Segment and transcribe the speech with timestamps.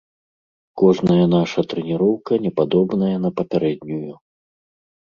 [0.81, 4.13] Кожная наша трэніроўка не падобная на папярэднюю.